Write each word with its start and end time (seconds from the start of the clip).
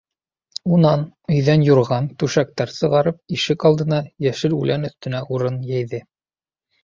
Унан, 0.75 1.01
өйҙән 1.33 1.65
юрған, 1.65 2.07
түшәктәр 2.23 2.73
сығарып, 2.77 3.19
ишек 3.37 3.65
алдына, 3.71 4.01
йәшел 4.27 4.55
үлән 4.61 4.87
өҫтөнә 4.89 5.21
урын 5.37 5.61
йәйҙе. 5.73 6.01